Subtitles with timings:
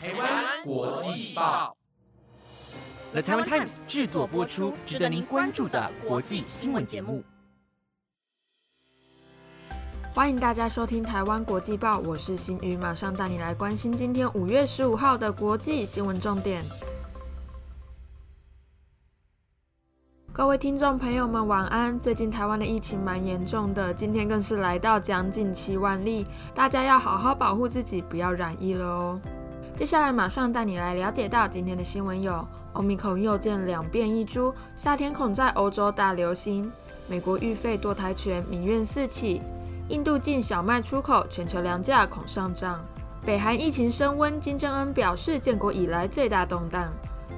[0.00, 1.76] 台湾国际报
[3.10, 7.24] ，The Taiwan Times 制作播出，值得您关注的国际新闻节目。
[10.14, 16.62] 欢迎大家收听台湾国际报，我是新宇，马上带你来关心今天五月十五号的国际新闻重点。
[20.32, 21.98] 各位听众朋友们，晚安！
[21.98, 26.24] 最近台湾的疫情蛮严重的，今天更是来到将近七万例，
[26.54, 29.20] 大家要好好保护自己，不要染疫了哦。
[29.78, 36.68] 接下来马上带你来了解到今天的新闻有：欧米孔又见两变一株，夏天恐在欧洲大流行；
[37.06, 39.40] 美国预废堕胎权，民怨四起；
[39.88, 42.80] 印度禁小麦出口，全球粮价恐上涨；
[43.24, 46.88] 北韩疫情升温，金正恩表示建国以来最大动荡；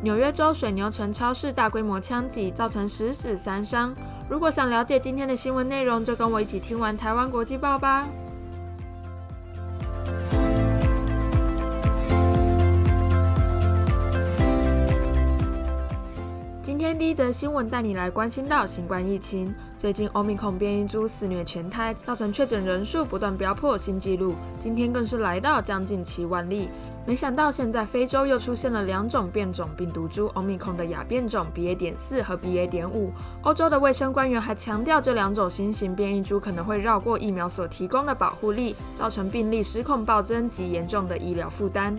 [0.00, 3.92] 纽约州水牛城超市大规模枪击，造成十死三伤。
[4.30, 8.06] 如果想了解今天的新闻内容，就跟我一起听完台湾国际报吧。
[16.98, 19.54] 第一则新闻带你来关心到新冠疫情。
[19.76, 26.68] 最近欧米孔变异株肆虐全台，造成确诊人数不断飙破新纪录，今天更是来到将近七万例。
[27.06, 31.76] 没想到现在非洲又出现了两种变种病毒株欧米孔的亚变种 BA.
[31.76, 32.68] 点四和 BA.
[32.68, 33.12] 点五。
[33.42, 41.96] 欧洲的卫生官员还强调，这两种新型变异株可能会绕过疫苗所提供的保护力，造成病例失控暴增及严重的医疗负担。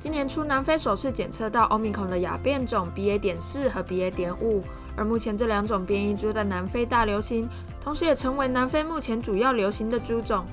[0.00, 3.18] 今年初，南非首次检测到欧米孔的亚变种 BA.
[3.18, 4.08] 点四和 BA.
[4.12, 4.62] 点五，
[4.94, 7.48] 而目前这两种变异株在南非大流行，
[7.80, 10.46] 同时也成为南非目前主要流行的株种。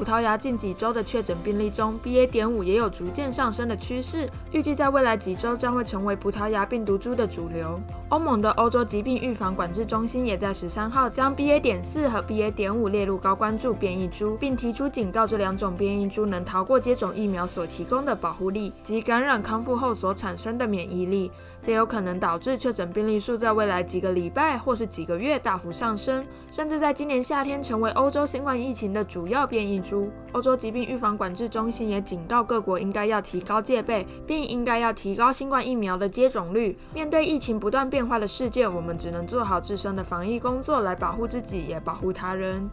[0.00, 2.26] 葡萄牙近几周的确诊病例中，BA.
[2.26, 7.78] 点五也有逐渐上升的趋势，预计在未来几周将会成为葡萄牙病毒株的主流。
[8.08, 11.60] 欧盟的欧洲疾病预防管制中心也在十三号将 BA.
[11.60, 12.50] 点四和 BA.
[12.50, 29.89] 点五列入高关注变异株，并提出警告，这两种变异株能逃过接种疫苗所提供的保护力及感染康复后所产生的免疫力，这有可能导致确诊病例数在未来几个礼拜或是几个月大幅上升，甚至在今年夏天成为欧洲新冠疫情的主要变异株。
[30.32, 36.76] 欧洲疾病预防管制中心也警告各国应该要提高戒备，并应该要提高新冠疫苗的接种率。
[36.94, 42.68] 面对疫情不断变化的世界，我们只能做好自身的防疫工作，来保护自己，也保护他人。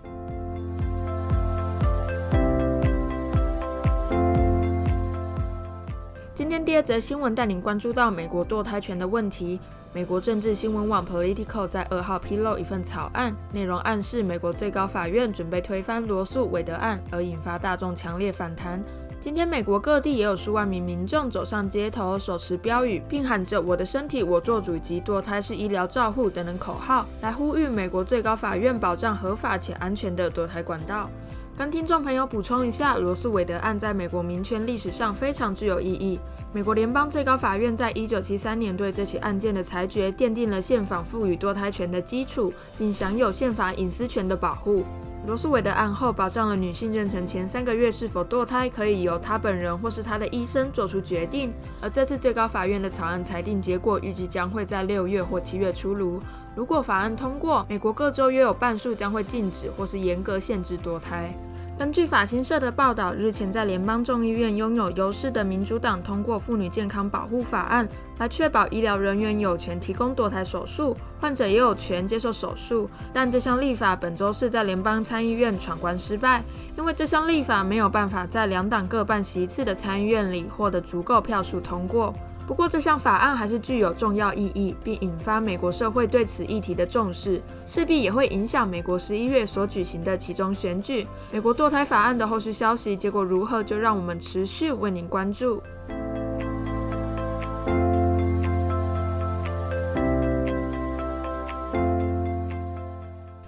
[6.34, 9.60] 今天第二则新闻带领关注到美国堕胎权的问题。
[9.98, 18.80] 美国政治新闻网 Political 在二号披露一份草案，内容暗示美国最高法院准备推翻罗素韦德案，而引发大众强烈反弹。
[19.20, 31.10] 今天，美国各地也有数万名民众走上街头，手持标语，并喊着“我的身体我做主”及“堕胎是医疗照护”等等口号，来呼吁美国最高法院保障合法且安全的堕胎管道。
[31.58, 36.20] 跟听众朋友补充一下，罗素韦德案在美国民权历史上非常具有意义。
[36.54, 44.86] 美国联邦最高法院在一九七三年对这起案件的裁决，奠定了宪法赋予堕胎权的基础，并享有宪法隐私权的保护。
[45.26, 51.52] 罗素韦德案后，保障了女性妊娠前三个月是否堕胎可以由她本人或是她的医生做出决定。
[51.82, 56.22] 而这次最高法院的草案裁定结果，预计将会在六月或七月出炉。
[56.56, 61.36] 如果法案通过，美国各州约有半数将会禁止或是严格限制堕胎。
[61.78, 72.90] 根据法新社的报道，日前在联邦众议院拥有优势的民主党通过《妇女健康保护法案》，来确保医疗人员有权提供堕胎手术，患者也有权接受手术。
[73.14, 76.44] 但这项立法本周是在联邦参议院闯关失败，
[76.76, 82.12] 因为这项立法没有办法在两党各半席次的参议院里获得足够票数通过。
[82.48, 91.06] 不过，这项法案还是具有重要意义，并引发美国社会对此议题的重视，势必也会影响美国十一月所举行的其中选举。
[91.30, 95.62] 美国堕胎法案的后续消息结果如何，就让我们持续为您关注。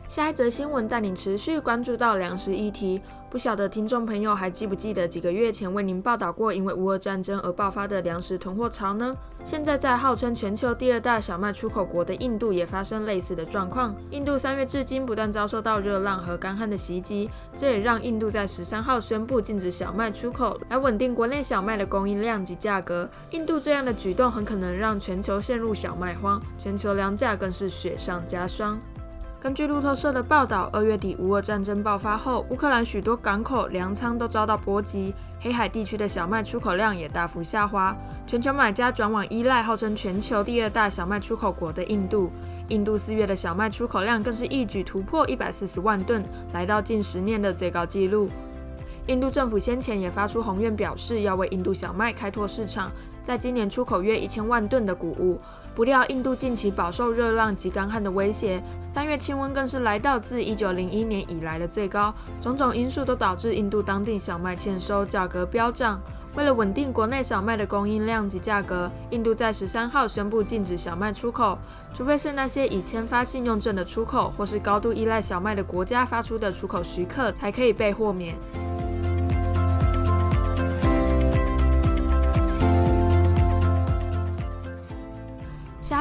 [0.09, 2.99] 下一则新闻带你持续关注到粮食议题。
[3.29, 9.15] 不晓得听众朋友还记不记得几个月前为您报道过，因为乌俄战争而爆发的粮食囤货潮呢？
[9.43, 13.95] 现在在号称全球第二大小麦出口国的印度也发生类似的状况。
[14.09, 23.07] 印度三月至今不断遭受到热浪和干旱的袭击，这也让印度在十三号宣布禁止小麦出口，来稳定国内小麦的供应量及价格。
[23.29, 28.79] 印度这样的举动很可能让全球陷入小麦荒，全球粮价更是雪上加霜。
[29.41, 37.95] 根据路透社的报道，二月底乌俄战争爆发后，乌克兰许多港口粮仓都遭到波及，黑海地区的小麦出口量也大幅下滑。
[38.27, 42.29] 全球买家转往依赖号称全球第二大小麦出口国的印度，
[42.67, 46.21] 印度四月的小麦出口量更是一举突破一百四十万吨，
[46.51, 48.29] 来到近十年的最高纪录。
[49.09, 52.91] 印度政府先前也发出宏愿，表示要为印度小麦开拓市场，
[53.23, 55.41] 在今年出口约一千万吨的谷物。
[55.73, 58.61] 不料，印度近期饱受热浪及干旱的威胁，
[58.91, 62.13] 三月气温更是来到自一九零一年以来的最高。
[62.39, 65.99] 种种因素都导致印度当地小麦欠收，价格飙涨。
[66.35, 71.57] 为了稳定国内小麦的供应量及价格，印度在十三号宣布禁止小麦出口，
[71.95, 78.35] 除非是那些已签发信用证的出口或是高度依赖小麦的国家发出的出口许可，才可以被豁免。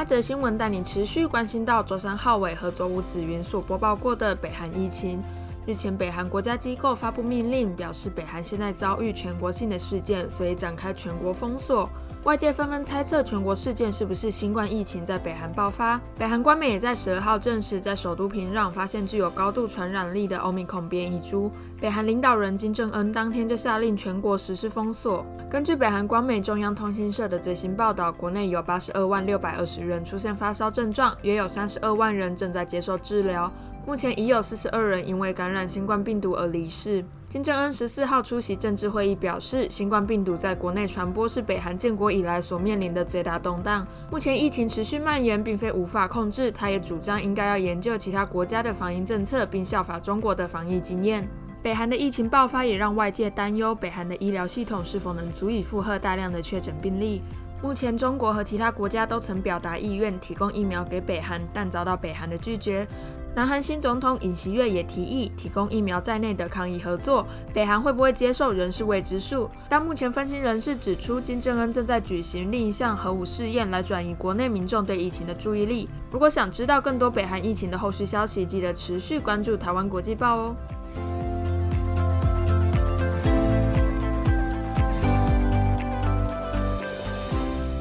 [0.09, 5.23] 这新闻带你持续关心到卓三浩伟和卓五子云所播报过的北韩疫情。
[5.67, 11.91] 日前，北韩国家机构发布命令，表示北韩现在遭遇全国性的事件，所以展开全国封锁。
[12.25, 16.01] 外界纷纷猜测全国事件是不是新冠疫情在北韩爆发。
[16.19, 21.51] 北韩官媒也在十二号证实，在首都平壤发现具有高度传染力的欧米孔变异株。
[21.81, 25.25] 北韩领导人金正恩当天就下令全国实施封锁。
[25.49, 33.51] 根据北韩官媒中央通讯社的最新报道，国内有八十二万六百二十人出现发烧症状，约有三十二万人正在接受治疗。
[33.89, 37.03] 目前已有四十二人因为感染新冠病毒而离世。
[37.27, 43.87] 金正恩十四号出席政治会议，表示新冠病毒在国内传播是北韩建国以来所面临的最大动荡。
[44.11, 46.53] 目前疫情持续蔓延，并非无法控制。
[46.53, 51.27] 他也主张应该要研究其他国家的防疫政策，并效法中国的防疫经验。
[51.63, 57.23] 北韩的疫情爆发也让外界担忧，北韩的医疗系统是否能足以负荷大量的确诊病例。
[57.61, 62.87] 目前，中国和其他国家都曾表达意愿提供疫苗给北韩，但遭到北韩的拒绝。
[63.35, 69.49] 南韩新总统尹锡悦也提议提供疫苗在内的抗疫合作，北韩会不会接受仍是未知数。
[69.69, 75.89] 但目前分析人士指出，金正恩正在举行另一项核武试验来转移国内民众对疫情的注意力。
[76.11, 80.57] 如果想知道更多北韩疫情的后续消息，记得持续关注台湾国际报哦。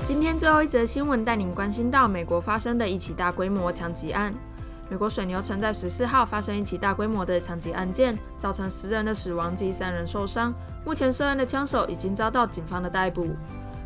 [0.03, 4.31] 今天最后一则新闻带您关心到美国发生的一起大规模枪击案。
[4.89, 10.54] 美国水牛城在十四号发生一起大规模的枪击案件，造成十人的死亡及三人受伤。
[10.86, 13.28] 目前涉案的枪手已经遭到警方的逮捕。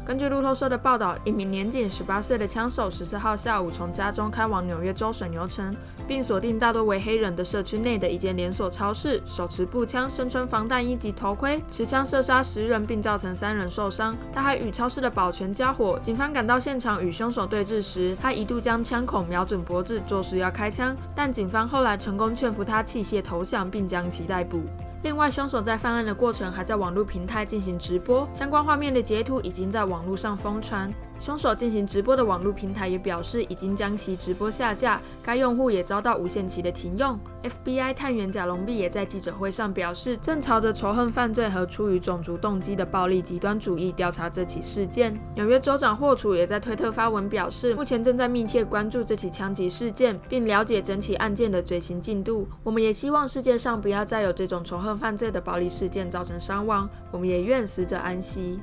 [0.03, 5.75] 根据路透社的报道，一名年仅十八岁的枪手十四号下午从家中开往纽约州水牛城，
[6.07, 14.17] 并锁定大多为黑人的社区内的一间连锁超市，手持步枪，身穿防弹衣及头盔，持枪射杀十人，并造成三人受伤。
[14.33, 15.99] 他还与超市的保全交火。
[16.01, 24.61] 警方赶到现场与凶手对峙时，他一度将枪口瞄准脖子，作势要开枪，但警方后来成功劝服他弃械投降，并将其逮捕。
[25.03, 30.93] 另外，凶手在犯案的过程还在网络平台进行直播，相关画面的截图已经在网络上疯传。
[31.21, 37.17] 凶手进行直播的网络平台也表示，已经将其直播下架，该用户也遭到无限期的停用。
[37.43, 45.15] FBI 探员贾隆碧也在记者会上表示，正朝着仇恨犯罪和出于种族动机的暴力极端主义调查这起事件。
[45.35, 52.47] 纽约州长霍楚也在推特发文表示，目前正在密切关注这起枪击事件，并了解整起案件的最新进度。
[52.63, 56.89] 我们也希望世界上不要再有这种仇恨犯罪的暴力事件造成伤亡。
[57.11, 58.59] 我们也愿死者安息。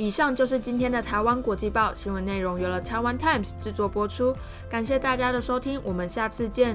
[0.00, 4.34] 以上就是今天的台湾国际报新闻内容，由了台湾 Times 制作播出，
[4.66, 6.74] 感谢大家的收听，我们下次见。